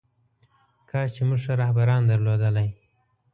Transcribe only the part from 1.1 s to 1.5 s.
چې موږ